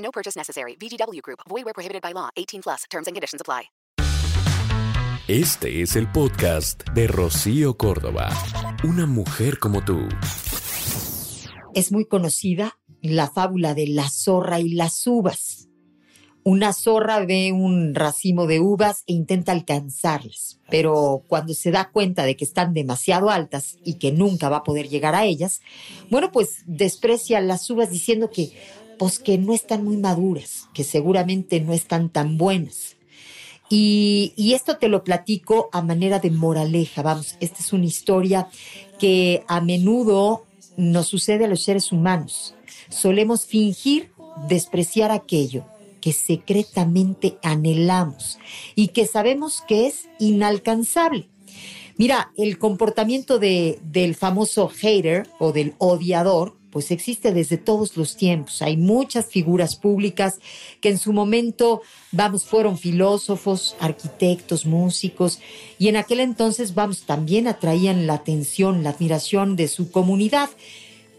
No 0.00 0.10
purchase 0.10 0.36
necessary. 0.36 0.76
VGW 0.76 1.22
Group. 1.22 1.40
Void 1.48 1.64
where 1.64 1.74
prohibited 1.74 2.02
by 2.02 2.12
law. 2.12 2.28
18 2.36 2.62
plus. 2.62 2.84
Terms 2.90 3.06
and 3.06 3.14
conditions 3.14 3.40
apply. 3.40 3.70
Este 5.28 5.80
es 5.80 5.94
el 5.94 6.10
podcast 6.10 6.82
de 6.92 7.06
Rocío 7.06 7.76
Córdoba. 7.76 8.30
Una 8.82 9.06
mujer 9.06 9.60
como 9.60 9.84
tú. 9.84 10.08
Es 11.72 11.92
muy 11.92 12.04
conocida 12.06 12.80
la 13.00 13.30
fábula 13.30 13.74
de 13.74 13.86
la 13.86 14.10
zorra 14.10 14.58
y 14.58 14.70
las 14.70 15.06
uvas. 15.06 15.68
Una 16.42 16.72
zorra 16.72 17.24
ve 17.24 17.52
un 17.52 17.94
racimo 17.94 18.46
de 18.46 18.58
uvas 18.58 19.04
e 19.06 19.12
intenta 19.12 19.52
alcanzarlas, 19.52 20.58
pero 20.70 21.22
cuando 21.28 21.52
se 21.52 21.70
da 21.70 21.90
cuenta 21.92 22.24
de 22.24 22.34
que 22.34 22.44
están 22.44 22.72
demasiado 22.72 23.30
altas 23.30 23.76
y 23.84 23.94
que 23.98 24.10
nunca 24.10 24.48
va 24.48 24.58
a 24.58 24.64
poder 24.64 24.88
llegar 24.88 25.14
a 25.14 25.26
ellas, 25.26 25.60
bueno, 26.08 26.32
pues 26.32 26.62
desprecia 26.66 27.40
las 27.40 27.68
uvas 27.70 27.90
diciendo 27.90 28.30
que 28.30 28.52
pues 29.00 29.18
que 29.18 29.38
no 29.38 29.54
están 29.54 29.82
muy 29.82 29.96
maduras, 29.96 30.68
que 30.74 30.84
seguramente 30.84 31.58
no 31.58 31.72
están 31.72 32.10
tan 32.10 32.36
buenas. 32.36 32.96
Y, 33.70 34.52
esto 34.54 34.76
te 34.76 34.88
lo 34.88 35.04
platico 35.04 35.70
a 35.72 35.80
manera 35.80 36.18
de 36.18 36.30
moraleja, 36.30 37.00
vamos, 37.00 37.38
esta 37.40 37.60
es 37.60 37.72
una 37.72 37.86
historia 37.86 38.48
que 38.98 39.42
a 39.48 39.62
menudo 39.62 40.44
nos 40.76 41.08
sucede 41.08 41.46
a 41.46 41.48
los 41.48 41.62
seres 41.62 41.92
humanos. 41.92 42.54
Solemos 42.90 43.46
fingir 43.46 44.10
despreciar 44.46 45.12
aquello 45.12 45.64
que 46.02 46.12
secretamente 46.12 47.38
anhelamos 47.42 48.38
y 48.74 48.88
que 48.88 49.06
sabemos 49.06 49.62
que 49.66 49.86
es 49.86 50.10
inalcanzable. 50.18 51.26
Mira, 51.96 52.32
el 52.36 52.58
comportamiento 52.58 53.38
de, 53.38 53.78
del 53.82 54.14
famoso 54.14 54.68
hater 54.68 55.26
o 55.38 55.52
del 55.52 55.72
odiador, 55.78 56.59
pues 56.70 56.90
existe 56.90 57.32
desde 57.32 57.56
todos 57.56 57.96
los 57.96 58.16
tiempos. 58.16 58.62
Hay 58.62 58.76
muchas 58.76 59.26
figuras 59.26 59.76
públicas 59.76 60.38
que 60.80 60.88
en 60.88 60.98
su 60.98 61.12
momento, 61.12 61.82
vamos, 62.12 62.44
fueron 62.44 62.78
filósofos, 62.78 63.76
arquitectos, 63.80 64.66
músicos, 64.66 65.40
y 65.78 65.88
en 65.88 65.96
aquel 65.96 66.20
entonces, 66.20 66.74
vamos, 66.74 67.02
también 67.02 67.48
atraían 67.48 68.06
la 68.06 68.14
atención, 68.14 68.82
la 68.82 68.90
admiración 68.90 69.56
de 69.56 69.68
su 69.68 69.90
comunidad 69.90 70.50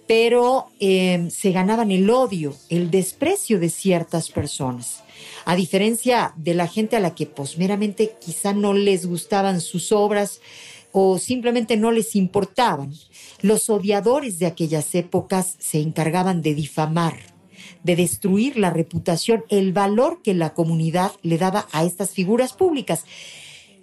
pero 0.08 0.68
eh, 0.82 1.30
se 1.32 1.54
ganaban 1.54 1.90
el 1.90 2.10
odio, 2.10 2.54
el 2.68 2.92
desprecio 2.92 3.62
de 3.62 3.70
ciertas 3.70 4.30
personas. 4.30 5.04
A 5.46 5.56
diferencia 5.56 6.34
de 6.36 6.54
la 6.54 6.68
gente 6.68 6.98
a 6.98 7.00
la 7.00 7.16
que 7.16 7.28
pues 7.28 7.58
meramente 7.58 8.16
quizá 8.20 8.52
no 8.52 8.74
les 8.74 9.06
gustaban 9.06 9.62
sus 9.62 9.94
obras 9.94 10.42
o 10.92 11.18
simplemente 11.18 11.78
no 11.78 11.92
les 11.92 12.16
importaban, 12.16 12.94
los 13.42 13.70
odiadores 13.70 14.40
de 14.40 14.46
aquellas 14.46 14.94
épocas 14.96 15.56
se 15.60 15.80
encargaban 15.80 16.42
de 16.42 16.54
difamar, 16.54 17.18
de 17.84 17.96
destruir 17.96 18.58
la 18.58 18.70
reputación, 18.70 19.44
el 19.50 19.74
valor 19.74 20.22
que 20.22 20.34
la 20.34 20.54
comunidad 20.54 21.12
le 21.22 21.38
daba 21.38 21.68
a 21.72 21.84
estas 21.86 22.12
figuras 22.12 22.54
públicas. 22.54 23.06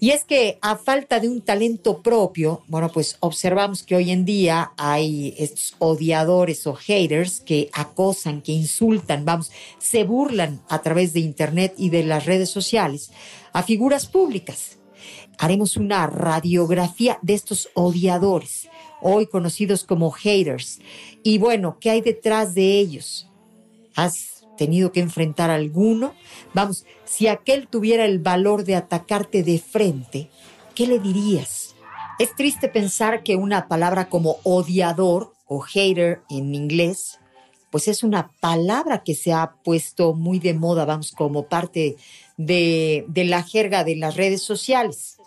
Y 0.00 0.10
es 0.10 0.24
que 0.24 0.58
a 0.62 0.76
falta 0.76 1.18
de 1.18 1.28
un 1.28 1.40
talento 1.40 2.02
propio, 2.02 2.62
bueno, 2.68 2.88
pues 2.88 3.16
observamos 3.18 3.82
que 3.82 3.96
hoy 3.96 4.12
en 4.12 4.24
día 4.24 4.70
hay 4.76 5.34
estos 5.38 5.74
odiadores 5.80 6.68
o 6.68 6.74
haters 6.74 7.40
que 7.40 7.68
acosan, 7.72 8.40
que 8.40 8.52
insultan, 8.52 9.24
vamos, 9.24 9.50
se 9.78 10.04
burlan 10.04 10.62
a 10.68 10.82
través 10.82 11.12
de 11.14 11.20
Internet 11.20 11.74
y 11.76 11.90
de 11.90 12.04
las 12.04 12.26
redes 12.26 12.48
sociales 12.48 13.10
a 13.52 13.64
figuras 13.64 14.06
públicas. 14.06 14.77
Haremos 15.38 15.76
una 15.76 16.06
radiografía 16.08 17.18
de 17.22 17.34
estos 17.34 17.70
odiadores, 17.74 18.68
hoy 19.00 19.26
conocidos 19.26 19.84
como 19.84 20.10
haters. 20.10 20.80
Y 21.22 21.38
bueno, 21.38 21.78
¿qué 21.80 21.90
hay 21.90 22.00
detrás 22.00 22.54
de 22.54 22.78
ellos? 22.78 23.30
¿Has 23.94 24.44
tenido 24.56 24.90
que 24.90 25.00
enfrentar 25.00 25.50
alguno? 25.50 26.14
Vamos, 26.54 26.84
si 27.04 27.28
aquel 27.28 27.68
tuviera 27.68 28.04
el 28.04 28.18
valor 28.18 28.64
de 28.64 28.74
atacarte 28.74 29.44
de 29.44 29.60
frente, 29.60 30.28
¿qué 30.74 30.88
le 30.88 30.98
dirías? 30.98 31.76
Es 32.18 32.34
triste 32.34 32.68
pensar 32.68 33.22
que 33.22 33.36
una 33.36 33.68
palabra 33.68 34.08
como 34.08 34.38
odiador 34.42 35.34
o 35.46 35.60
hater 35.60 36.20
en 36.28 36.52
inglés, 36.52 37.20
pues 37.70 37.86
es 37.86 38.02
una 38.02 38.32
palabra 38.40 39.04
que 39.04 39.14
se 39.14 39.32
ha 39.32 39.54
puesto 39.62 40.14
muy 40.14 40.40
de 40.40 40.54
moda, 40.54 40.84
vamos, 40.84 41.12
como 41.12 41.44
parte 41.44 41.96
de, 42.36 43.04
de 43.08 43.24
la 43.24 43.44
jerga 43.44 43.84
de 43.84 43.94
las 43.94 44.16
redes 44.16 44.42
sociales. 44.42 45.17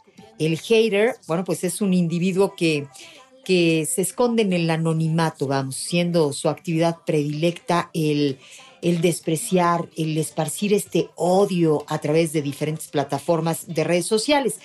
El 0.46 0.60
hater, 0.60 1.16
bueno, 1.28 1.44
pues 1.44 1.64
es 1.64 1.82
un 1.82 1.94
individuo 1.94 2.56
que, 2.56 2.88
que 3.46 3.86
se 3.86 4.02
esconde 4.02 4.42
en 4.42 4.54
el 4.54 4.70
anonimato, 4.70 5.48
vamos, 5.48 5.76
siendo 5.76 6.34
su 6.34 6.50
actividad 6.50 6.98
predilecta 7.06 7.90
el 7.94 8.38
el 8.82 9.02
despreciar, 9.02 9.88
el 9.96 10.18
esparcir 10.18 10.74
este 10.74 11.10
odio 11.16 11.86
a 11.88 12.00
través 12.00 12.34
de 12.34 12.42
diferentes 12.42 12.88
plataformas 12.88 13.68
de 13.68 13.84
redes 13.84 14.06
sociales. 14.06 14.56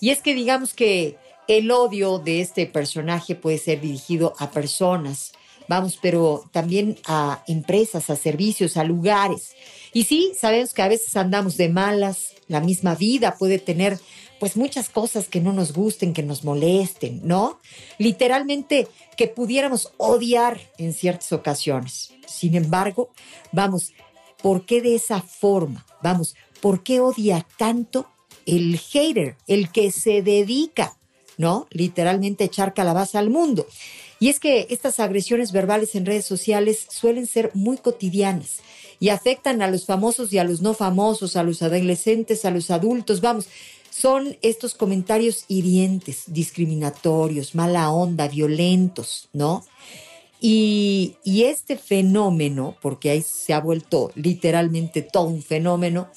Y 0.00 0.10
es 0.10 0.20
que 0.20 0.34
digamos 0.34 0.74
que 0.74 1.16
el 1.48 1.70
odio 1.70 2.18
de 2.18 2.40
este 2.40 2.66
personaje 2.66 3.34
puede 3.34 3.58
ser 3.58 3.80
dirigido 3.80 4.34
a 4.38 4.50
personas, 4.50 5.32
vamos, 5.68 5.98
pero 6.00 6.44
también 6.52 6.98
a 7.06 7.42
empresas, 7.46 8.10
a 8.10 8.16
servicios, 8.16 8.76
a 8.76 8.84
lugares. 8.84 9.54
Y 9.92 10.04
sí, 10.04 10.32
sabemos 10.38 10.74
que 10.74 10.82
a 10.82 10.88
veces 10.88 11.16
andamos 11.16 11.56
de 11.56 11.68
malas, 11.68 12.34
la 12.48 12.60
misma 12.60 12.94
vida 12.94 13.36
puede 13.38 13.58
tener 13.58 13.98
pues 14.40 14.56
muchas 14.56 14.88
cosas 14.88 15.28
que 15.28 15.40
no 15.40 15.52
nos 15.52 15.74
gusten, 15.74 16.14
que 16.14 16.22
nos 16.22 16.44
molesten, 16.44 17.20
¿no? 17.22 17.60
Literalmente 17.98 18.88
que 19.16 19.28
pudiéramos 19.28 19.92
odiar 19.98 20.58
en 20.78 20.94
ciertas 20.94 21.32
ocasiones. 21.32 22.14
Sin 22.26 22.56
embargo, 22.56 23.10
vamos, 23.52 23.92
¿por 24.42 24.64
qué 24.64 24.80
de 24.80 24.94
esa 24.94 25.20
forma? 25.20 25.86
Vamos, 26.02 26.34
¿por 26.62 26.82
qué 26.82 27.00
odia 27.00 27.46
tanto 27.58 28.08
el 28.46 28.78
hater, 28.78 29.36
el 29.46 29.70
que 29.70 29.92
se 29.92 30.22
dedica, 30.22 30.96
¿no? 31.36 31.66
Literalmente 31.70 32.44
echar 32.44 32.72
calabaza 32.72 33.18
al 33.18 33.28
mundo. 33.28 33.66
Y 34.20 34.30
es 34.30 34.40
que 34.40 34.66
estas 34.70 35.00
agresiones 35.00 35.52
verbales 35.52 35.94
en 35.94 36.06
redes 36.06 36.24
sociales 36.24 36.86
suelen 36.90 37.26
ser 37.26 37.50
muy 37.52 37.76
cotidianas 37.76 38.56
y 39.00 39.10
afectan 39.10 39.60
a 39.60 39.70
los 39.70 39.84
famosos 39.84 40.32
y 40.32 40.38
a 40.38 40.44
los 40.44 40.62
no 40.62 40.72
famosos, 40.72 41.36
a 41.36 41.42
los 41.42 41.62
adolescentes, 41.62 42.46
a 42.46 42.50
los 42.50 42.70
adultos, 42.70 43.20
vamos. 43.20 43.48
Son 43.90 44.36
estos 44.42 44.74
comentarios 44.74 45.44
hirientes, 45.48 46.24
discriminatorios, 46.26 47.54
mala 47.54 47.90
onda, 47.90 48.28
violentos, 48.28 49.28
¿no? 49.32 49.64
Y, 50.40 51.16
este 51.24 51.76
fenómeno, 51.76 52.76
porque 52.80 53.10
ahí 53.10 53.22
se 53.22 53.52
ha 53.52 53.60
vuelto 53.60 54.10
literalmente 54.14 55.02
todo 55.02 55.24
un 55.24 55.42
fenómeno, 55.42 56.08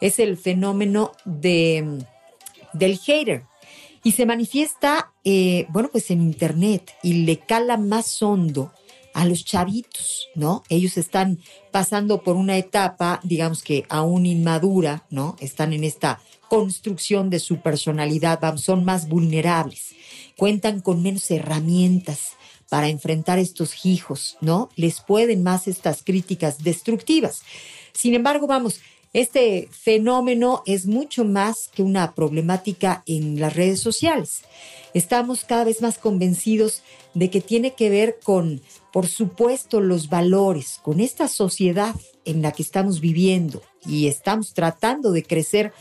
es 0.00 0.18
el 0.18 0.36
fenómeno 0.36 1.12
de, 1.24 2.04
del 2.72 2.98
hater. 2.98 3.44
Y 4.04 4.12
se 4.12 4.26
manifiesta, 4.26 5.12
eh, 5.24 5.66
bueno, 5.70 5.88
pues 5.90 6.10
en 6.10 6.22
Internet 6.22 6.92
y 7.02 7.24
le 7.24 7.38
cala 7.38 7.76
más 7.76 8.22
hondo 8.22 8.72
a 9.14 9.24
los 9.24 9.44
chavitos, 9.44 10.28
¿no? 10.34 10.62
Ellos 10.68 10.96
están 10.96 11.38
pasando 11.70 12.22
por 12.22 12.36
una 12.36 12.56
etapa, 12.56 13.20
digamos 13.22 13.62
que 13.62 13.84
aún 13.88 14.26
inmadura, 14.26 15.06
¿no? 15.10 15.36
Están 15.40 15.72
en 15.72 15.84
esta 15.84 16.20
construcción 16.52 17.30
de 17.30 17.40
su 17.40 17.62
personalidad, 17.62 18.58
son 18.58 18.84
más 18.84 19.08
vulnerables, 19.08 19.94
cuentan 20.36 20.82
con 20.82 21.02
menos 21.02 21.30
herramientas, 21.30 22.32
para 22.68 22.88
enfrentar 22.88 23.38
estos 23.38 23.86
hijos, 23.86 24.36
¿no? 24.42 24.68
Les 24.76 25.00
pueden 25.00 25.42
más 25.42 25.66
estas 25.66 26.02
críticas 26.02 26.62
destructivas. 26.62 27.40
Sin 27.94 28.14
embargo, 28.14 28.46
vamos, 28.46 28.80
este 29.14 29.68
fenómeno 29.70 30.62
es 30.66 30.84
mucho 30.84 31.24
más 31.24 31.70
que 31.74 31.82
una 31.82 32.14
problemática 32.14 33.02
en 33.06 33.40
las 33.40 33.56
redes 33.56 33.80
sociales. 33.80 34.42
Estamos 34.92 35.44
cada 35.44 35.64
vez 35.64 35.80
más 35.80 35.96
convencidos 35.96 36.82
de 37.14 37.30
que 37.30 37.40
tiene 37.40 37.72
que 37.72 37.88
ver 37.88 38.18
con, 38.22 38.60
por 38.92 39.06
supuesto, 39.06 39.80
los 39.80 40.10
valores, 40.10 40.80
con 40.82 41.00
esta 41.00 41.28
sociedad 41.28 41.94
en 42.26 42.42
la 42.42 42.52
que 42.52 42.62
estamos 42.62 43.00
viviendo 43.00 43.62
y 43.86 44.06
estamos 44.06 44.52
tratando 44.52 45.12
de 45.12 45.22
crecer 45.22 45.72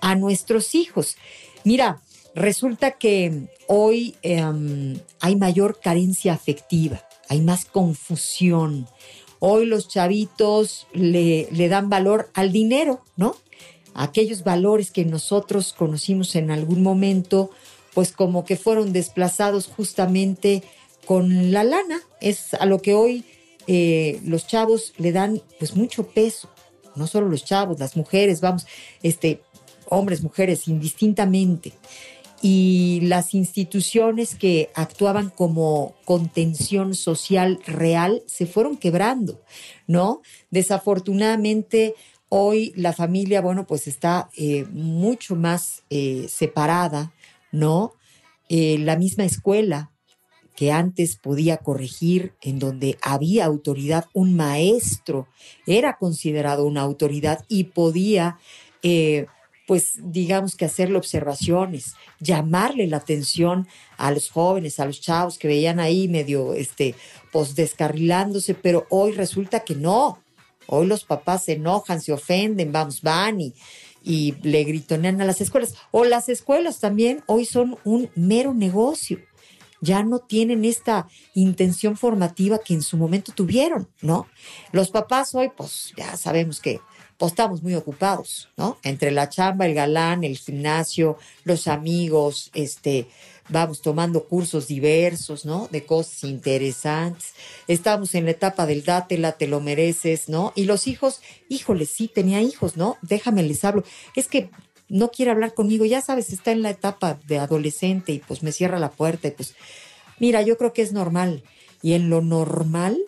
a 0.00 0.14
nuestros 0.14 0.74
hijos. 0.74 1.16
Mira, 1.64 2.00
Resulta 2.38 2.92
que 2.92 3.48
hoy 3.66 4.14
em, 4.22 5.00
hay 5.18 5.34
mayor 5.34 5.80
carencia 5.80 6.34
afectiva, 6.34 7.04
hay 7.28 7.40
más 7.40 7.64
confusión. 7.64 8.86
Hoy 9.40 9.66
los 9.66 9.88
chavitos 9.88 10.86
le, 10.92 11.48
le 11.50 11.68
dan 11.68 11.90
valor 11.90 12.30
al 12.34 12.52
dinero, 12.52 13.02
¿no? 13.16 13.34
Aquellos 13.94 14.44
valores 14.44 14.92
que 14.92 15.04
nosotros 15.04 15.74
conocimos 15.76 16.36
en 16.36 16.52
algún 16.52 16.80
momento, 16.80 17.50
pues 17.92 18.12
como 18.12 18.44
que 18.44 18.56
fueron 18.56 18.92
desplazados 18.92 19.66
justamente 19.66 20.62
con 21.06 21.50
la 21.50 21.64
lana. 21.64 22.00
Es 22.20 22.54
a 22.54 22.66
lo 22.66 22.80
que 22.80 22.94
hoy 22.94 23.24
eh, 23.66 24.20
los 24.24 24.46
chavos 24.46 24.92
le 24.98 25.10
dan 25.10 25.42
pues 25.58 25.74
mucho 25.74 26.04
peso. 26.06 26.48
No 26.94 27.08
solo 27.08 27.28
los 27.28 27.44
chavos, 27.44 27.80
las 27.80 27.96
mujeres, 27.96 28.40
vamos, 28.40 28.66
este, 29.02 29.40
hombres, 29.90 30.22
mujeres, 30.22 30.68
indistintamente 30.68 31.72
y 32.40 33.00
las 33.02 33.34
instituciones 33.34 34.34
que 34.34 34.70
actuaban 34.74 35.30
como 35.30 35.94
contención 36.04 36.94
social 36.94 37.58
real 37.66 38.22
se 38.26 38.46
fueron 38.46 38.76
quebrando, 38.76 39.42
¿no? 39.86 40.22
Desafortunadamente, 40.50 41.94
hoy 42.28 42.72
la 42.76 42.92
familia, 42.92 43.40
bueno, 43.40 43.66
pues 43.66 43.88
está 43.88 44.30
eh, 44.36 44.66
mucho 44.70 45.34
más 45.34 45.82
eh, 45.90 46.26
separada, 46.28 47.12
¿no? 47.50 47.94
Eh, 48.48 48.78
la 48.78 48.96
misma 48.96 49.24
escuela 49.24 49.90
que 50.54 50.72
antes 50.72 51.16
podía 51.16 51.58
corregir, 51.58 52.34
en 52.40 52.58
donde 52.58 52.98
había 53.00 53.44
autoridad, 53.44 54.06
un 54.12 54.34
maestro 54.34 55.28
era 55.66 55.96
considerado 55.98 56.66
una 56.66 56.80
autoridad 56.80 57.44
y 57.48 57.64
podía 57.64 58.38
pues 59.68 59.98
digamos 60.02 60.56
que 60.56 60.64
hacerle 60.64 60.96
observaciones, 60.96 61.94
llamarle 62.20 62.86
la 62.86 62.96
atención 62.96 63.68
a 63.98 64.10
los 64.10 64.30
jóvenes, 64.30 64.80
a 64.80 64.86
los 64.86 64.98
chavos 64.98 65.36
que 65.36 65.46
veían 65.46 65.78
ahí 65.78 66.08
medio, 66.08 66.54
este, 66.54 66.94
pues 67.32 67.54
descarrilándose, 67.54 68.54
pero 68.54 68.86
hoy 68.88 69.12
resulta 69.12 69.60
que 69.60 69.74
no. 69.74 70.22
Hoy 70.68 70.86
los 70.86 71.04
papás 71.04 71.44
se 71.44 71.52
enojan, 71.52 72.00
se 72.00 72.14
ofenden, 72.14 72.72
vamos, 72.72 73.02
van 73.02 73.42
y, 73.42 73.52
y 74.02 74.36
le 74.40 74.64
gritonean 74.64 75.20
a 75.20 75.26
las 75.26 75.42
escuelas. 75.42 75.74
O 75.90 76.06
las 76.06 76.30
escuelas 76.30 76.80
también 76.80 77.22
hoy 77.26 77.44
son 77.44 77.76
un 77.84 78.10
mero 78.14 78.54
negocio. 78.54 79.20
Ya 79.82 80.02
no 80.02 80.20
tienen 80.20 80.64
esta 80.64 81.08
intención 81.34 81.98
formativa 81.98 82.58
que 82.58 82.72
en 82.72 82.80
su 82.80 82.96
momento 82.96 83.32
tuvieron, 83.32 83.86
¿no? 84.00 84.28
Los 84.72 84.90
papás 84.90 85.34
hoy, 85.34 85.50
pues 85.54 85.92
ya 85.94 86.16
sabemos 86.16 86.58
que 86.58 86.80
pues 87.18 87.32
estamos 87.32 87.62
muy 87.62 87.74
ocupados, 87.74 88.48
¿no? 88.56 88.78
Entre 88.84 89.10
la 89.10 89.28
chamba, 89.28 89.66
el 89.66 89.74
galán, 89.74 90.22
el 90.22 90.38
gimnasio, 90.38 91.18
los 91.44 91.66
amigos, 91.66 92.50
este, 92.54 93.08
vamos 93.48 93.82
tomando 93.82 94.24
cursos 94.24 94.68
diversos, 94.68 95.44
¿no? 95.44 95.68
De 95.72 95.84
cosas 95.84 96.22
interesantes. 96.22 97.34
Estamos 97.66 98.14
en 98.14 98.24
la 98.24 98.30
etapa 98.30 98.66
del 98.66 98.84
dátela, 98.84 99.32
te 99.32 99.48
lo 99.48 99.60
mereces, 99.60 100.28
¿no? 100.28 100.52
Y 100.54 100.64
los 100.64 100.86
hijos, 100.86 101.20
híjole, 101.48 101.86
sí, 101.86 102.06
tenía 102.06 102.40
hijos, 102.40 102.76
¿no? 102.76 102.96
Déjame 103.02 103.42
les 103.42 103.64
hablo. 103.64 103.82
Es 104.14 104.28
que 104.28 104.50
no 104.88 105.10
quiere 105.10 105.32
hablar 105.32 105.54
conmigo, 105.54 105.84
ya 105.84 106.00
sabes, 106.00 106.32
está 106.32 106.52
en 106.52 106.62
la 106.62 106.70
etapa 106.70 107.18
de 107.26 107.38
adolescente 107.38 108.12
y 108.12 108.20
pues 108.20 108.44
me 108.44 108.52
cierra 108.52 108.78
la 108.78 108.90
puerta 108.90 109.28
y 109.28 109.32
pues, 109.32 109.54
mira, 110.20 110.42
yo 110.42 110.56
creo 110.56 110.72
que 110.72 110.82
es 110.82 110.92
normal. 110.92 111.42
Y 111.82 111.94
en 111.94 112.10
lo 112.10 112.22
normal, 112.22 112.98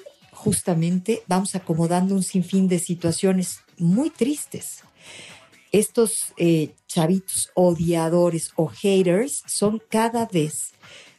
justamente, 0.40 1.22
vamos 1.26 1.54
acomodando 1.54 2.14
un 2.14 2.22
sinfín 2.22 2.66
de 2.66 2.78
situaciones 2.78 3.60
muy 3.76 4.08
tristes. 4.08 4.78
Estos 5.70 6.32
eh, 6.38 6.70
chavitos 6.86 7.50
odiadores 7.54 8.50
o 8.56 8.66
haters 8.68 9.42
son 9.46 9.82
cada 9.90 10.24
vez 10.24 10.70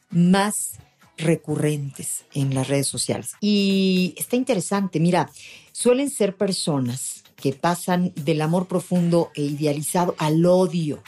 más 0.09 0.79
recurrentes 1.17 2.25
en 2.33 2.55
las 2.55 2.67
redes 2.67 2.87
sociales. 2.87 3.33
Y 3.39 4.15
está 4.17 4.37
interesante, 4.37 4.99
mira, 4.99 5.29
suelen 5.71 6.09
ser 6.09 6.35
personas 6.35 7.23
que 7.35 7.53
pasan 7.53 8.13
del 8.15 8.41
amor 8.41 8.67
profundo 8.67 9.29
e 9.35 9.43
idealizado 9.43 10.15
al 10.17 10.43
odio. 10.47 11.03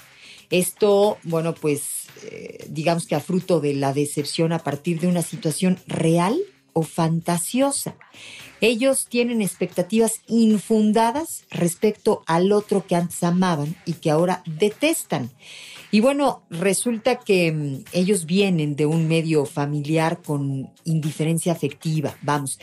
Esto, 0.52 1.18
bueno, 1.24 1.56
pues 1.56 1.82
eh, 2.26 2.68
digamos 2.70 3.08
que 3.08 3.16
a 3.16 3.20
fruto 3.20 3.60
de 3.60 3.74
la 3.74 3.92
decepción 3.92 4.54
a 4.54 4.60
partir 4.60 5.00
de 5.00 5.08
una 5.08 5.24
situación 5.24 5.80
real 5.88 6.38
o 6.74 6.84
fantasiosa. 6.84 7.96
Ellos 8.62 9.08
tienen 9.08 9.42
expectativas 9.42 10.22
infundadas 10.28 11.46
respecto 11.52 12.24
al 12.28 12.52
otro 12.52 12.86
que 12.86 12.96
antes 12.96 13.24
amaban 13.24 13.76
y 13.86 13.94
que 13.94 14.10
ahora 14.10 14.44
detestan. 14.46 15.32
Y 15.92 16.00
bueno, 16.00 16.44
resulta 16.50 17.20
que 17.20 17.52
mm, 17.52 17.84
ellos 17.94 18.26
vienen 18.26 18.76
de 18.76 18.86
un 18.86 19.08
medio 19.08 19.46
familiar 19.46 20.22
con 20.22 20.72
indiferencia 20.86 21.52
afectiva, 21.52 22.18
vamos, 22.22 22.58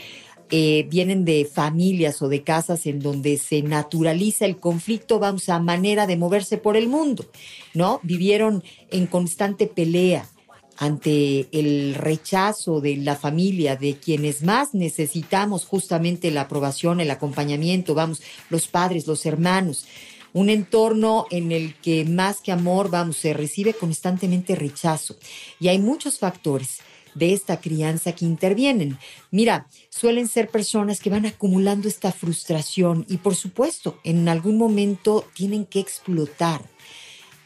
eh, 0.53 0.85
vienen 0.91 1.25
de 1.25 1.45
familias 1.45 2.23
o 2.23 2.29
de 2.29 2.43
casas 2.43 2.87
en 2.87 2.99
donde 2.99 3.39
se 3.39 3.63
naturaliza 3.63 4.47
el 4.47 4.57
conflicto, 4.57 5.21
vamos, 5.21 5.49
a 5.49 5.61
manera 5.61 6.09
de 6.09 6.17
moverse 6.17 6.59
por 6.59 6.77
el 6.77 6.89
mundo, 6.89 7.25
¿no? 7.73 8.01
Vivieron 8.03 8.65
en 8.91 9.07
constante 9.07 9.69
pelea, 9.69 10.27
ante 10.81 11.47
el 11.53 11.95
rechazo 11.95 12.81
de 12.81 12.97
la 12.97 13.15
familia, 13.15 13.77
de 13.77 13.97
quienes 13.99 14.43
más 14.43 14.73
necesitamos 14.73 15.67
justamente 15.67 16.31
la 16.31 16.41
aprobación, 16.43 17.01
el 17.01 17.11
acompañamiento, 17.11 17.95
vamos, 17.95 18.23
los 18.49 18.67
padres, 18.67 19.07
los 19.07 19.27
hermanos, 19.27 19.85
un 20.33 20.49
entorno 20.49 21.27
en 21.31 21.53
el 21.53 21.75
que 21.75 22.07
más 22.07 22.41
que 22.41 22.51
amor, 22.51 22.89
vamos, 22.89 23.19
se 23.19 23.35
recibe 23.35 23.75
constantemente 23.75 24.57
rechazo. 24.57 25.17
Y 25.61 25.69
hay 25.69 25.79
muchos 25.79 26.19
factores 26.19 26.79
de 27.15 27.35
esta 27.35 27.61
crianza 27.61 28.13
que 28.13 28.25
intervienen. 28.25 28.97
Mira, 29.31 29.67
suelen 29.91 30.29
ser 30.29 30.49
personas 30.49 31.01
que 31.01 31.11
van 31.11 31.27
acumulando 31.27 31.89
esta 31.89 32.11
frustración 32.11 33.05
y 33.07 33.19
por 33.19 33.35
supuesto, 33.35 34.01
en 34.03 34.31
algún 34.31 34.57
momento 34.57 35.27
tienen 35.35 35.67
que 35.67 35.81
explotar 35.81 36.63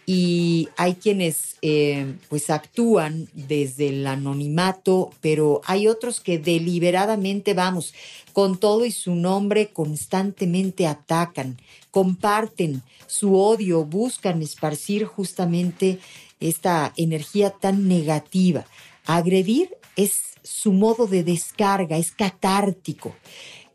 y 0.06 0.68
hay 0.76 0.94
quienes 0.94 1.56
eh, 1.62 2.14
pues 2.28 2.50
actúan 2.50 3.28
desde 3.32 3.88
el 3.88 4.06
anonimato, 4.06 5.10
pero 5.20 5.62
hay 5.64 5.86
otros 5.86 6.20
que 6.20 6.38
deliberadamente, 6.38 7.54
vamos, 7.54 7.94
con 8.32 8.58
todo 8.58 8.84
y 8.84 8.90
su 8.90 9.14
nombre 9.14 9.68
constantemente 9.68 10.86
atacan, 10.86 11.58
comparten 11.90 12.82
su 13.06 13.36
odio, 13.36 13.84
buscan 13.84 14.42
esparcir 14.42 15.04
justamente 15.04 15.98
esta 16.40 16.92
energía 16.96 17.50
tan 17.50 17.88
negativa. 17.88 18.66
Agredir 19.06 19.70
es 19.96 20.34
su 20.42 20.72
modo 20.72 21.06
de 21.06 21.24
descarga, 21.24 21.96
es 21.96 22.12
catártico. 22.12 23.14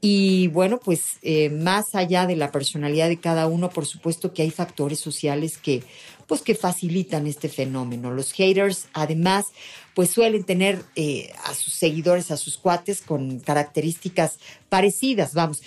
Y 0.02 0.48
bueno, 0.48 0.80
pues 0.80 1.18
eh, 1.24 1.50
más 1.50 1.94
allá 1.94 2.26
de 2.26 2.38
la 2.38 2.52
personalidad 2.52 3.10
de 3.10 3.20
cada 3.20 3.48
uno, 3.48 3.70
por 3.70 3.86
supuesto 3.86 4.34
que 4.34 4.44
hay 4.44 4.52
factores 4.52 5.00
sociales 5.00 5.58
que 5.58 5.84
pues 6.30 6.44
que 6.44 6.54
facilitan 6.54 7.26
este 7.26 7.50
fenómeno. 7.50 8.12
Los 8.12 8.32
haters, 8.34 8.88
además, 8.94 9.48
pues 9.96 10.12
suelen 10.12 10.44
tener 10.44 10.84
eh, 10.96 11.34
a 11.44 11.56
sus 11.56 11.74
seguidores, 11.74 12.30
a 12.30 12.38
sus 12.38 12.58
cuates 12.58 13.02
con 13.02 13.40
características 13.40 14.38
parecidas, 14.70 15.34
vamos, 15.34 15.64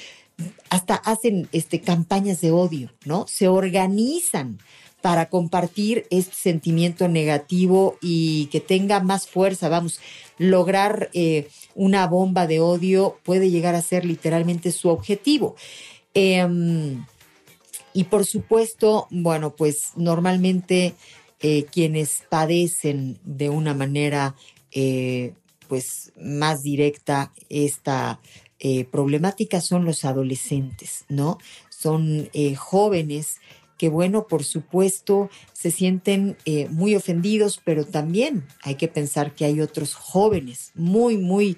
hasta 0.70 0.94
hacen 0.94 1.48
este, 1.50 1.80
campañas 1.80 2.40
de 2.40 2.52
odio, 2.52 2.92
¿no? 3.04 3.26
Se 3.26 3.48
organizan 3.48 4.60
para 5.00 5.28
compartir 5.28 6.06
este 6.10 6.36
sentimiento 6.36 7.08
negativo 7.08 7.98
y 8.00 8.46
que 8.46 8.60
tenga 8.60 9.00
más 9.00 9.26
fuerza, 9.26 9.68
vamos, 9.68 9.98
lograr 10.38 11.10
eh, 11.12 11.48
una 11.74 12.06
bomba 12.06 12.46
de 12.46 12.60
odio 12.60 13.18
puede 13.24 13.50
llegar 13.50 13.74
a 13.74 13.82
ser 13.82 14.04
literalmente 14.04 14.70
su 14.70 14.90
objetivo. 14.90 15.56
Em, 16.14 17.04
y 17.94 18.04
por 18.04 18.24
supuesto, 18.24 19.06
bueno, 19.10 19.54
pues 19.54 19.90
normalmente 19.96 20.94
eh, 21.40 21.64
quienes 21.64 22.22
padecen 22.28 23.18
de 23.24 23.48
una 23.48 23.74
manera 23.74 24.36
eh, 24.70 25.34
pues 25.66 26.12
más 26.16 26.62
directa 26.62 27.32
esta 27.48 28.20
eh, 28.60 28.84
problemática 28.84 29.60
son 29.60 29.84
los 29.84 30.04
adolescentes, 30.04 31.04
¿no? 31.08 31.38
Son 31.68 32.30
jóvenes 32.56 33.40
que, 33.76 33.88
bueno, 33.88 34.28
por 34.28 34.44
supuesto, 34.44 35.30
se 35.52 35.72
sienten 35.72 36.36
muy 36.70 36.94
ofendidos, 36.94 37.60
pero 37.64 37.84
también 37.84 38.46
hay 38.62 38.76
que 38.76 38.86
pensar 38.86 39.34
que 39.34 39.44
hay 39.44 39.60
otros 39.60 39.94
jóvenes 39.94 40.70
muy, 40.76 41.18
muy 41.18 41.56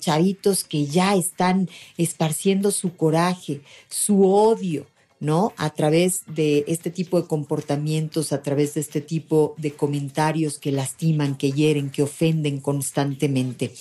chavitos 0.00 0.64
que 0.64 0.86
ya 0.86 1.14
están 1.14 1.70
esparciendo 1.96 2.72
su 2.72 2.96
coraje, 2.96 3.60
su 3.88 4.24
odio, 4.24 4.86
¿no? 5.22 5.52
A 5.56 5.70
través 5.70 6.24
de 6.26 6.64
este 6.66 6.90
tipo 6.90 7.20
de 7.20 7.28
comportamientos, 7.28 8.32
a 8.32 8.42
través 8.42 8.74
de 8.74 8.80
este 8.80 9.00
tipo 9.00 9.54
de 9.56 9.70
comentarios 9.70 10.58
que 10.58 10.72
lastiman, 10.72 11.36
que 11.36 11.52
hieren, 11.52 11.90
que 11.90 12.02
ofenden 12.02 12.58
constantemente. 12.58 13.72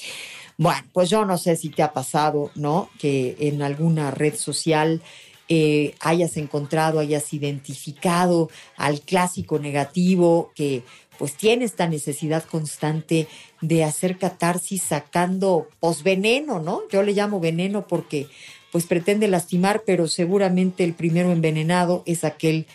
Bueno, 0.57 0.83
pues 0.93 1.09
yo 1.09 1.25
no 1.25 1.39
sé 1.39 1.55
si 1.55 1.69
te 1.69 1.81
ha 1.81 1.93
pasado, 1.93 2.51
¿no? 2.53 2.91
Que 2.99 3.37
en 3.39 3.63
alguna 3.63 4.11
red 4.11 4.35
social 4.35 5.01
eh, 5.49 5.95
hayas 5.99 6.37
encontrado, 6.37 6.99
hayas 6.99 7.33
identificado 7.33 8.51
al 8.77 9.01
clásico 9.01 9.57
negativo 9.57 10.51
que 10.53 10.83
pues 11.17 11.33
tiene 11.33 11.65
esta 11.65 11.87
necesidad 11.87 12.43
constante 12.43 13.27
de 13.61 13.83
hacer 13.83 14.19
catarsis 14.19 14.83
sacando 14.83 15.67
pues 15.79 16.03
veneno, 16.03 16.59
¿no? 16.59 16.81
Yo 16.91 17.01
le 17.01 17.13
llamo 17.13 17.39
veneno 17.39 17.87
porque 17.87 18.27
pues 18.71 18.85
pretende 18.85 19.27
lastimar, 19.27 19.83
pero 19.85 20.07
seguramente 20.07 20.83
el 20.83 20.93
primero 20.93 21.31
envenenado 21.31 22.03
es 22.05 22.23
aquel 22.23 22.67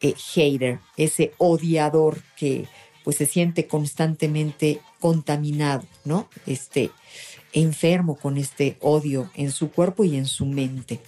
eh, 0.00 0.14
hater, 0.16 0.80
ese 0.96 1.32
odiador 1.38 2.18
que 2.36 2.66
pues 3.04 3.16
se 3.16 3.26
siente 3.26 3.66
constantemente 3.66 4.80
contaminado, 5.00 5.84
¿no? 6.04 6.28
Este 6.46 6.90
enfermo 7.52 8.16
con 8.16 8.38
este 8.38 8.76
odio 8.80 9.30
en 9.34 9.50
su 9.50 9.70
cuerpo 9.70 10.04
y 10.04 10.16
en 10.16 10.26
su 10.26 10.46
mente. 10.46 11.00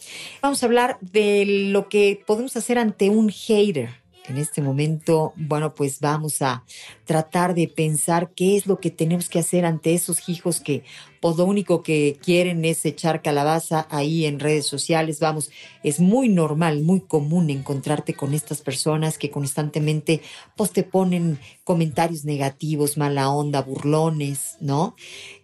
Vamos 0.42 0.62
a 0.62 0.66
hablar 0.66 0.98
de 1.00 1.44
lo 1.46 1.88
que 1.88 2.22
podemos 2.26 2.56
hacer 2.56 2.78
ante 2.78 3.08
un 3.10 3.30
hater. 3.30 4.03
En 4.26 4.38
este 4.38 4.62
momento, 4.62 5.34
bueno, 5.36 5.74
pues 5.74 6.00
vamos 6.00 6.40
a 6.40 6.64
tratar 7.04 7.54
de 7.54 7.68
pensar 7.68 8.32
qué 8.34 8.56
es 8.56 8.66
lo 8.66 8.80
que 8.80 8.90
tenemos 8.90 9.28
que 9.28 9.38
hacer 9.38 9.66
ante 9.66 9.92
esos 9.92 10.30
hijos 10.30 10.60
que 10.60 10.82
pues 11.20 11.36
lo 11.36 11.44
único 11.44 11.82
que 11.82 12.18
quieren 12.22 12.64
es 12.64 12.86
echar 12.86 13.20
calabaza 13.20 13.86
ahí 13.90 14.24
en 14.24 14.40
redes 14.40 14.66
sociales. 14.66 15.20
Vamos, 15.20 15.50
es 15.82 16.00
muy 16.00 16.30
normal, 16.30 16.82
muy 16.82 17.02
común 17.02 17.50
encontrarte 17.50 18.14
con 18.14 18.32
estas 18.32 18.62
personas 18.62 19.18
que 19.18 19.30
constantemente 19.30 20.22
pues 20.56 20.70
te 20.70 20.84
ponen 20.84 21.38
comentarios 21.62 22.24
negativos, 22.24 22.96
mala 22.96 23.30
onda, 23.30 23.60
burlones, 23.60 24.56
¿no? 24.60 24.96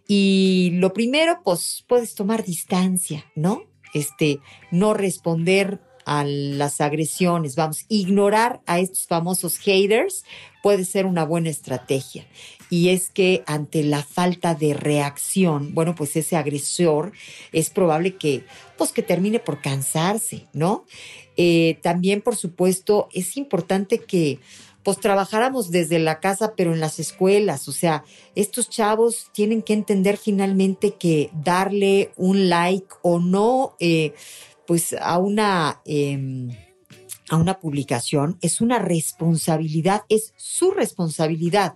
Y 0.09 0.71
lo 0.75 0.95
primero, 0.95 1.41
pues 1.45 1.85
puedes 1.87 2.15
tomar 2.15 2.45
distancia, 2.45 3.27
¿no? 3.35 3.63
Este, 3.93 4.41
no 4.71 4.95
responder 4.95 5.81
a 6.11 6.25
las 6.25 6.81
agresiones, 6.81 7.55
vamos, 7.55 7.85
ignorar 7.87 8.61
a 8.67 8.81
estos 8.81 9.07
famosos 9.07 9.59
haters 9.59 10.25
puede 10.61 10.85
ser 10.85 11.07
una 11.07 11.25
buena 11.25 11.51
estrategia. 11.51 12.27
Y 12.69 12.89
es 12.89 13.11
que 13.11 13.45
ante 13.47 13.85
la 13.85 14.03
falta 14.03 14.57
de 14.57 14.75
reacción, 14.75 15.73
bueno, 15.73 15.95
pues 15.95 16.17
ese 16.17 16.35
agresor 16.35 17.13
es 17.53 17.71
probable 17.71 18.17
que, 18.17 18.45
pues 18.77 18.91
que 18.91 19.05
termine 19.05 19.39
por 19.39 19.61
cansarse, 19.61 20.49
¿no? 20.53 20.85
Eh, 21.37 21.79
también, 21.81 22.23
por 22.23 22.35
supuesto, 22.35 23.09
es 23.13 23.37
importante 23.37 24.01
que 24.01 24.41
pues 24.83 24.99
trabajáramos 24.99 25.71
desde 25.71 25.99
la 25.99 26.21
casa, 26.21 26.55
pero 26.57 26.73
en 26.73 26.81
las 26.81 26.99
escuelas. 26.99 27.69
O 27.69 27.73
sea, 27.73 28.05
estos 28.35 28.71
chavos 28.71 29.29
tienen 29.33 29.63
que 29.63 29.75
entender 29.75 30.17
finalmente 30.17 30.95
que 30.95 31.31
darle 31.35 32.13
un 32.17 32.49
like 32.49 32.89
o 33.03 33.21
no, 33.21 33.77
eh, 33.79 34.15
pues 34.71 34.95
a 35.01 35.19
una... 35.19 35.81
Em, 35.85 36.49
a 37.29 37.37
una 37.37 37.59
publicación 37.59 38.39
es 38.41 38.61
una 38.61 38.79
responsabilidad, 38.79 40.03
es 40.09 40.33
su 40.37 40.71
responsabilidad, 40.71 41.75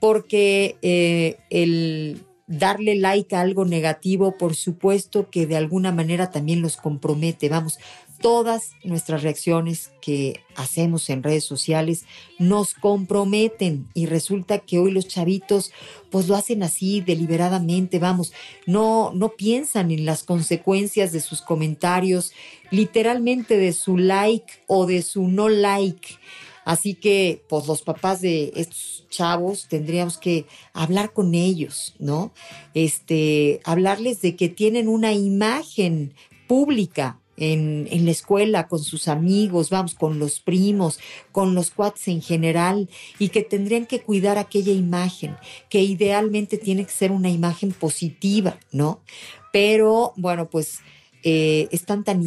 porque 0.00 0.76
eh, 0.82 1.38
el 1.50 2.24
darle 2.46 2.96
like 2.96 3.34
a 3.34 3.40
algo 3.40 3.64
negativo, 3.64 4.36
por 4.36 4.54
supuesto 4.56 5.30
que 5.30 5.46
de 5.46 5.56
alguna 5.56 5.92
manera 5.92 6.30
también 6.30 6.60
los 6.60 6.76
compromete. 6.76 7.48
Vamos, 7.48 7.78
todas 8.24 8.70
nuestras 8.82 9.22
reacciones 9.22 9.90
que 10.00 10.40
hacemos 10.56 11.10
en 11.10 11.22
redes 11.22 11.44
sociales 11.44 12.06
nos 12.38 12.72
comprometen 12.72 13.86
y 13.92 14.06
resulta 14.06 14.60
que 14.60 14.78
hoy 14.78 14.92
los 14.92 15.08
chavitos 15.08 15.72
pues 16.10 16.26
lo 16.26 16.34
hacen 16.34 16.62
así 16.62 17.02
deliberadamente, 17.02 17.98
vamos, 17.98 18.32
no 18.64 19.12
no 19.12 19.34
piensan 19.36 19.90
en 19.90 20.06
las 20.06 20.22
consecuencias 20.24 21.12
de 21.12 21.20
sus 21.20 21.42
comentarios, 21.42 22.32
literalmente 22.70 23.58
de 23.58 23.74
su 23.74 23.98
like 23.98 24.54
o 24.68 24.86
de 24.86 25.02
su 25.02 25.28
no 25.28 25.50
like. 25.50 26.16
Así 26.64 26.94
que, 26.94 27.44
pues 27.46 27.66
los 27.66 27.82
papás 27.82 28.22
de 28.22 28.54
estos 28.56 29.04
chavos 29.10 29.68
tendríamos 29.68 30.16
que 30.16 30.46
hablar 30.72 31.12
con 31.12 31.34
ellos, 31.34 31.94
¿no? 31.98 32.32
Este, 32.72 33.60
hablarles 33.64 34.22
de 34.22 34.34
que 34.34 34.48
tienen 34.48 34.88
una 34.88 35.12
imagen 35.12 36.14
pública 36.46 37.20
en, 37.36 38.04
la 38.04 38.10
escuela, 38.10 38.68
con 38.68 38.80
sus 38.80 39.08
amigos, 39.08 39.70
vamos, 39.70 39.94
con 39.94 40.18
los 40.18 40.40
primos, 40.40 40.98
con 41.32 41.54
los 41.54 41.70
cuates 41.70 42.08
en 42.08 42.22
general, 42.22 42.88
y 43.18 43.28
que 43.28 43.42
tendrían 43.42 43.86
que 43.86 44.02
cuidar 44.02 44.38
aquella 44.38 44.72
imagen, 44.72 45.36
que 45.68 45.80
idealmente 45.82 46.58
tiene 46.58 46.84
que 46.84 46.92
ser 46.92 47.12
una 47.12 47.30
imagen 47.30 47.72
positiva, 47.72 48.58
¿no? 48.72 49.00
Pero, 49.52 50.12
bueno, 50.16 50.48
pues 50.48 50.80
eh, 51.22 51.68
están 51.72 52.04
tan 52.04 52.22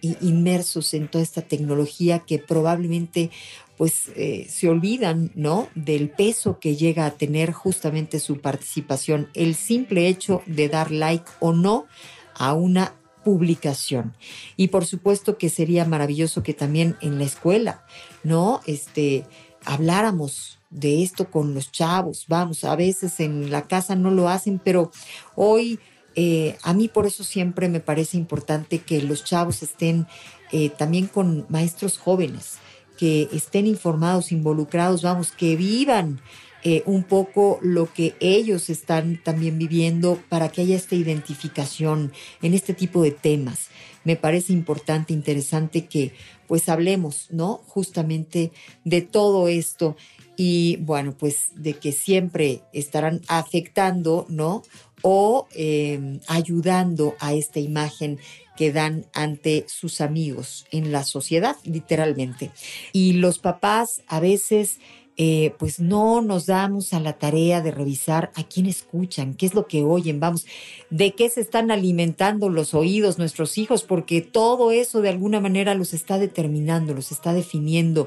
inmersos 0.00 0.94
en 0.94 1.08
toda 1.08 1.22
esta 1.22 1.42
tecnología 1.42 2.20
que 2.20 2.38
probablemente 2.38 3.30
pues 3.76 4.10
eh, 4.16 4.46
se 4.48 4.68
olvidan, 4.68 5.30
¿no? 5.36 5.68
Del 5.76 6.10
peso 6.10 6.58
que 6.58 6.74
llega 6.74 7.06
a 7.06 7.12
tener 7.12 7.52
justamente 7.52 8.18
su 8.18 8.40
participación, 8.40 9.28
el 9.34 9.54
simple 9.54 10.08
hecho 10.08 10.42
de 10.46 10.68
dar 10.68 10.90
like 10.90 11.30
o 11.38 11.52
no 11.52 11.86
a 12.34 12.54
una 12.54 12.94
publicación. 13.28 14.14
Y 14.56 14.68
por 14.68 14.86
supuesto 14.86 15.36
que 15.36 15.50
sería 15.50 15.84
maravilloso 15.84 16.42
que 16.42 16.54
también 16.54 16.96
en 17.02 17.18
la 17.18 17.24
escuela, 17.24 17.84
¿no? 18.24 18.62
Este, 18.64 19.26
habláramos 19.66 20.58
de 20.70 21.02
esto 21.02 21.30
con 21.30 21.52
los 21.52 21.70
chavos, 21.70 22.24
vamos, 22.26 22.64
a 22.64 22.74
veces 22.74 23.20
en 23.20 23.50
la 23.50 23.68
casa 23.68 23.96
no 23.96 24.10
lo 24.10 24.30
hacen, 24.30 24.58
pero 24.64 24.90
hoy 25.34 25.78
eh, 26.14 26.56
a 26.62 26.72
mí 26.72 26.88
por 26.88 27.04
eso 27.06 27.22
siempre 27.22 27.68
me 27.68 27.80
parece 27.80 28.16
importante 28.16 28.78
que 28.78 29.02
los 29.02 29.24
chavos 29.24 29.62
estén 29.62 30.06
eh, 30.50 30.70
también 30.70 31.06
con 31.06 31.44
maestros 31.50 31.98
jóvenes, 31.98 32.54
que 32.96 33.28
estén 33.30 33.66
informados, 33.66 34.32
involucrados, 34.32 35.02
vamos, 35.02 35.32
que 35.32 35.54
vivan 35.54 36.22
eh, 36.64 36.82
un 36.86 37.04
poco 37.04 37.58
lo 37.62 37.92
que 37.92 38.14
ellos 38.20 38.68
están 38.68 39.20
también 39.22 39.58
viviendo 39.58 40.18
para 40.28 40.48
que 40.48 40.62
haya 40.62 40.76
esta 40.76 40.96
identificación 40.96 42.12
en 42.42 42.54
este 42.54 42.74
tipo 42.74 43.02
de 43.02 43.12
temas. 43.12 43.68
Me 44.04 44.16
parece 44.16 44.52
importante, 44.52 45.12
interesante 45.12 45.86
que 45.86 46.12
pues 46.48 46.68
hablemos, 46.68 47.28
¿no? 47.30 47.58
Justamente 47.66 48.52
de 48.84 49.02
todo 49.02 49.48
esto 49.48 49.96
y 50.36 50.76
bueno, 50.76 51.16
pues 51.16 51.48
de 51.56 51.74
que 51.74 51.92
siempre 51.92 52.62
estarán 52.72 53.20
afectando, 53.28 54.24
¿no? 54.28 54.62
O 55.02 55.46
em, 55.54 56.20
ayudando 56.26 57.14
a 57.20 57.34
esta 57.34 57.60
imagen 57.60 58.18
que 58.56 58.72
dan 58.72 59.06
ante 59.14 59.64
sus 59.68 60.00
amigos 60.00 60.66
en 60.72 60.90
la 60.90 61.04
sociedad, 61.04 61.56
literalmente. 61.64 62.50
Y 62.92 63.12
los 63.12 63.38
papás 63.38 64.02
a 64.08 64.18
veces 64.18 64.78
eh, 65.20 65.52
pues 65.58 65.80
no 65.80 66.22
nos 66.22 66.46
damos 66.46 66.92
a 66.94 67.00
la 67.00 67.18
tarea 67.18 67.60
de 67.60 67.72
revisar 67.72 68.30
a 68.36 68.44
quién 68.44 68.66
escuchan, 68.66 69.34
qué 69.34 69.46
es 69.46 69.54
lo 69.54 69.66
que 69.66 69.82
oyen, 69.82 70.20
vamos, 70.20 70.46
de 70.90 71.12
qué 71.12 71.28
se 71.28 71.40
están 71.40 71.72
alimentando 71.72 72.48
los 72.48 72.72
oídos 72.72 73.18
nuestros 73.18 73.58
hijos, 73.58 73.82
porque 73.82 74.20
todo 74.22 74.70
eso 74.70 75.00
de 75.00 75.08
alguna 75.08 75.40
manera 75.40 75.74
los 75.74 75.92
está 75.92 76.20
determinando, 76.20 76.94
los 76.94 77.10
está 77.10 77.32
definiendo. 77.32 78.06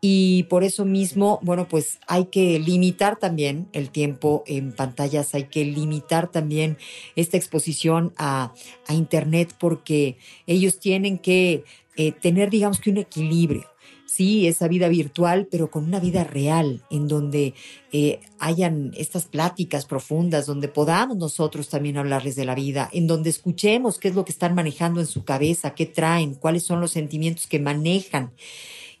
Y 0.00 0.44
por 0.44 0.64
eso 0.64 0.84
mismo, 0.84 1.38
bueno, 1.42 1.68
pues 1.68 2.00
hay 2.08 2.24
que 2.24 2.58
limitar 2.58 3.16
también 3.16 3.68
el 3.72 3.90
tiempo 3.90 4.42
en 4.48 4.72
pantallas, 4.72 5.34
hay 5.36 5.44
que 5.44 5.64
limitar 5.64 6.32
también 6.32 6.78
esta 7.14 7.36
exposición 7.36 8.12
a, 8.16 8.52
Internet 8.88 9.54
porque 9.60 10.16
ellos 10.48 10.80
tienen 10.80 11.18
que 11.18 11.62
eh, 11.96 12.10
tener, 12.10 12.50
digamos 12.50 12.80
que 12.80 12.90
un 12.90 12.96
equilibrio 12.96 13.70
sí, 14.10 14.48
esa 14.48 14.66
vida 14.66 14.88
virtual, 14.88 15.46
pero 15.50 15.70
con 15.70 15.84
una 15.84 16.00
vida 16.00 16.24
real, 16.24 16.82
en 16.90 17.06
donde 17.06 17.54
eh, 17.92 18.20
hayan 18.40 18.90
estas 18.96 19.26
pláticas 19.26 19.86
profundas, 19.86 20.46
donde 20.46 20.66
podamos 20.66 21.16
nosotros 21.16 21.68
también 21.68 21.96
hablarles 21.96 22.34
de 22.34 22.44
la 22.44 22.56
vida, 22.56 22.90
en 22.92 23.06
donde 23.06 23.30
escuchemos 23.30 23.98
qué 23.98 24.08
es 24.08 24.16
lo 24.16 24.24
que 24.24 24.32
están 24.32 24.54
manejando 24.54 25.00
en 25.00 25.06
su 25.06 25.24
cabeza, 25.24 25.74
qué 25.74 25.86
traen, 25.86 26.34
cuáles 26.34 26.64
son 26.64 26.80
los 26.80 26.90
sentimientos 26.90 27.46
que 27.46 27.60
manejan. 27.60 28.32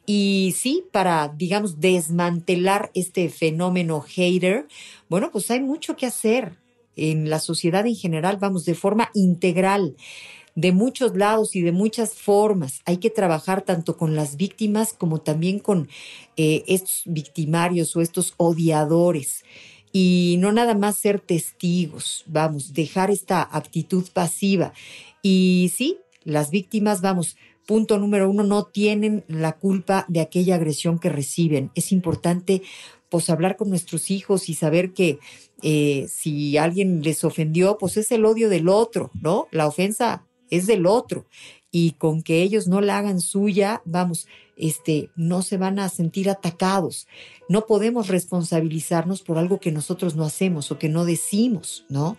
Y 0.06 0.54
sí, 0.56 0.84
para, 0.92 1.28
digamos, 1.28 1.80
desmantelar 1.80 2.90
este 2.94 3.28
fenómeno 3.30 4.00
hater, 4.00 4.68
bueno, 5.08 5.30
pues 5.32 5.50
hay 5.50 5.60
mucho 5.60 5.96
que 5.96 6.06
hacer 6.06 6.52
en 6.94 7.30
la 7.30 7.40
sociedad 7.40 7.86
en 7.86 7.96
general, 7.96 8.36
vamos, 8.36 8.64
de 8.64 8.74
forma 8.74 9.10
integral 9.14 9.96
de 10.60 10.72
muchos 10.72 11.16
lados 11.16 11.56
y 11.56 11.62
de 11.62 11.72
muchas 11.72 12.14
formas. 12.14 12.80
Hay 12.84 12.98
que 12.98 13.10
trabajar 13.10 13.62
tanto 13.62 13.96
con 13.96 14.14
las 14.14 14.36
víctimas 14.36 14.92
como 14.92 15.20
también 15.20 15.58
con 15.58 15.88
eh, 16.36 16.64
estos 16.66 17.02
victimarios 17.06 17.96
o 17.96 18.02
estos 18.02 18.34
odiadores. 18.36 19.44
Y 19.92 20.36
no 20.38 20.52
nada 20.52 20.74
más 20.74 20.96
ser 20.96 21.18
testigos, 21.18 22.24
vamos, 22.26 22.74
dejar 22.74 23.10
esta 23.10 23.42
actitud 23.50 24.06
pasiva. 24.12 24.72
Y 25.22 25.72
sí, 25.74 25.98
las 26.24 26.50
víctimas, 26.50 27.00
vamos, 27.00 27.36
punto 27.66 27.98
número 27.98 28.28
uno, 28.28 28.44
no 28.44 28.64
tienen 28.64 29.24
la 29.26 29.52
culpa 29.52 30.04
de 30.08 30.20
aquella 30.20 30.56
agresión 30.56 30.98
que 30.98 31.08
reciben. 31.08 31.70
Es 31.74 31.90
importante 31.90 32.62
pues 33.08 33.30
hablar 33.30 33.56
con 33.56 33.70
nuestros 33.70 34.10
hijos 34.10 34.48
y 34.48 34.54
saber 34.54 34.92
que 34.92 35.18
eh, 35.62 36.06
si 36.08 36.56
alguien 36.58 37.02
les 37.02 37.24
ofendió, 37.24 37.76
pues 37.78 37.96
es 37.96 38.12
el 38.12 38.24
odio 38.24 38.48
del 38.48 38.68
otro, 38.68 39.10
¿no? 39.20 39.48
La 39.50 39.66
ofensa 39.66 40.24
es 40.50 40.66
del 40.66 40.86
otro 40.86 41.26
y 41.72 41.92
con 41.92 42.22
que 42.22 42.42
ellos 42.42 42.66
no 42.66 42.80
la 42.80 42.98
hagan 42.98 43.20
suya, 43.20 43.82
vamos, 43.84 44.26
este, 44.56 45.10
no 45.16 45.42
se 45.42 45.56
van 45.56 45.78
a 45.78 45.88
sentir 45.88 46.28
atacados. 46.28 47.06
No 47.48 47.66
podemos 47.66 48.08
responsabilizarnos 48.08 49.22
por 49.22 49.38
algo 49.38 49.60
que 49.60 49.72
nosotros 49.72 50.16
no 50.16 50.24
hacemos 50.24 50.70
o 50.70 50.78
que 50.78 50.88
no 50.88 51.04
decimos, 51.04 51.84
¿no? 51.88 52.18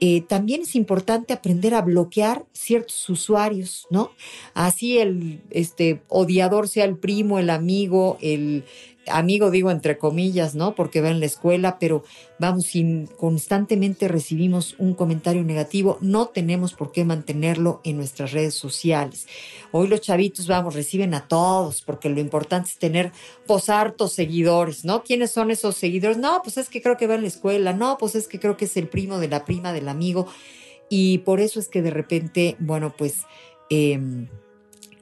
Eh, 0.00 0.22
también 0.22 0.62
es 0.62 0.74
importante 0.76 1.32
aprender 1.32 1.74
a 1.74 1.82
bloquear 1.82 2.46
ciertos 2.52 3.08
usuarios, 3.08 3.86
¿no? 3.90 4.12
Así 4.54 4.98
el 4.98 5.42
este, 5.50 6.02
odiador 6.08 6.68
sea 6.68 6.86
el 6.86 6.96
primo, 6.96 7.38
el 7.38 7.50
amigo, 7.50 8.16
el, 8.20 8.64
amigo 9.10 9.50
digo 9.50 9.70
entre 9.70 9.98
comillas, 9.98 10.54
¿no? 10.54 10.74
Porque 10.74 11.00
va 11.00 11.10
en 11.10 11.20
la 11.20 11.26
escuela, 11.26 11.78
pero 11.78 12.04
vamos, 12.38 12.66
si 12.66 13.06
constantemente 13.16 14.08
recibimos 14.08 14.74
un 14.78 14.94
comentario 14.94 15.44
negativo, 15.44 15.98
no 16.00 16.28
tenemos 16.28 16.74
por 16.74 16.92
qué 16.92 17.04
mantenerlo 17.04 17.80
en 17.84 17.96
nuestras 17.96 18.32
redes 18.32 18.54
sociales. 18.54 19.26
Hoy 19.72 19.88
los 19.88 20.00
chavitos, 20.00 20.46
vamos, 20.46 20.74
reciben 20.74 21.14
a 21.14 21.28
todos, 21.28 21.82
porque 21.82 22.08
lo 22.08 22.20
importante 22.20 22.70
es 22.70 22.78
tener 22.78 23.12
posartos 23.46 24.12
seguidores, 24.12 24.84
¿no? 24.84 25.02
¿Quiénes 25.02 25.30
son 25.30 25.50
esos 25.50 25.76
seguidores? 25.76 26.18
No, 26.18 26.40
pues 26.42 26.56
es 26.56 26.68
que 26.68 26.82
creo 26.82 26.96
que 26.96 27.06
va 27.06 27.14
en 27.14 27.22
la 27.22 27.28
escuela, 27.28 27.72
no, 27.72 27.98
pues 27.98 28.14
es 28.14 28.28
que 28.28 28.40
creo 28.40 28.56
que 28.56 28.64
es 28.64 28.76
el 28.76 28.88
primo 28.88 29.18
de 29.18 29.28
la 29.28 29.44
prima 29.44 29.72
del 29.72 29.88
amigo. 29.88 30.26
Y 30.88 31.18
por 31.18 31.40
eso 31.40 31.60
es 31.60 31.68
que 31.68 31.82
de 31.82 31.90
repente, 31.90 32.56
bueno, 32.58 32.94
pues... 32.96 33.22
Eh, 33.70 34.26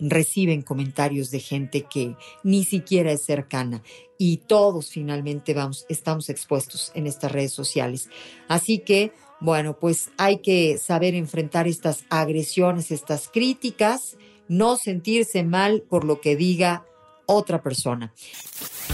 reciben 0.01 0.63
comentarios 0.63 1.31
de 1.31 1.41
gente 1.41 1.83
que 1.83 2.15
ni 2.43 2.65
siquiera 2.65 3.13
es 3.13 3.23
cercana 3.25 3.83
y 4.19 4.39
todos 4.39 4.91
finalmente 4.91 5.55
vamos, 5.55 5.87
estamos 5.89 6.29
expuestos 6.29 6.91
en 6.95 7.07
estas 7.07 7.33
redes 7.33 7.53
sociales. 7.53 8.09
Así 8.49 8.79
que, 8.79 9.13
bueno, 9.41 9.79
pues 9.79 10.11
hay 10.17 10.39
que 10.39 10.79
saber 10.79 11.15
enfrentar 11.15 11.69
estas 11.69 12.05
agresiones, 12.11 12.91
estas 12.91 13.29
críticas, 13.29 14.17
no 14.49 14.77
sentirse 14.77 15.45
mal 15.45 15.83
por 15.89 16.05
lo 16.05 16.21
que 16.21 16.37
diga 16.37 16.85
otra 17.27 17.63
persona. 17.63 18.13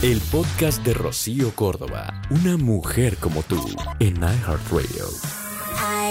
El 0.02 0.20
podcast 0.20 0.84
de 0.84 0.92
Rocío 0.92 1.54
Córdoba, 1.54 2.23
una 2.30 2.56
mujer 2.56 3.16
como 3.16 3.42
tú, 3.42 3.64
en 4.00 4.16
iHeartRadio. 4.16 5.43